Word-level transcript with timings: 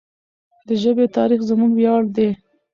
د 0.67 0.69
ژبې 0.81 1.05
تاریخ 1.17 1.39
زموږ 1.49 1.71
ویاړ 1.75 2.03
دی. 2.15 2.29